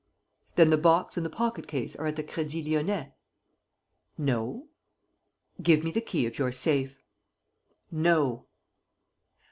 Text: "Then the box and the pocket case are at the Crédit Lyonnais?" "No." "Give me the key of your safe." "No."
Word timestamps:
"Then 0.55 0.69
the 0.69 0.79
box 0.79 1.15
and 1.15 1.23
the 1.23 1.29
pocket 1.29 1.67
case 1.67 1.95
are 1.95 2.07
at 2.07 2.15
the 2.15 2.23
Crédit 2.23 2.65
Lyonnais?" 2.65 3.13
"No." 4.17 4.67
"Give 5.61 5.83
me 5.83 5.91
the 5.91 6.01
key 6.01 6.25
of 6.25 6.39
your 6.39 6.51
safe." 6.51 7.03
"No." 7.91 8.47